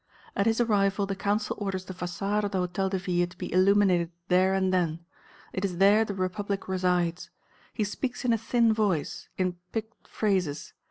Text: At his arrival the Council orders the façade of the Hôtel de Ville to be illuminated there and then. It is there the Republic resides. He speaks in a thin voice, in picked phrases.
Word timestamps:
At 0.35 0.47
his 0.47 0.59
arrival 0.59 1.05
the 1.05 1.15
Council 1.15 1.55
orders 1.59 1.85
the 1.85 1.93
façade 1.93 2.43
of 2.43 2.49
the 2.49 2.67
Hôtel 2.67 2.89
de 2.89 2.97
Ville 2.97 3.27
to 3.27 3.37
be 3.37 3.53
illuminated 3.53 4.09
there 4.29 4.55
and 4.55 4.73
then. 4.73 5.05
It 5.53 5.63
is 5.63 5.77
there 5.77 6.03
the 6.05 6.15
Republic 6.15 6.67
resides. 6.67 7.29
He 7.71 7.83
speaks 7.83 8.25
in 8.25 8.33
a 8.33 8.37
thin 8.39 8.73
voice, 8.73 9.29
in 9.37 9.57
picked 9.71 10.07
phrases. 10.07 10.73